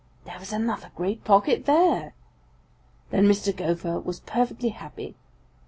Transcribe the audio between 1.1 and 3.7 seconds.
pocket there! Then Mr.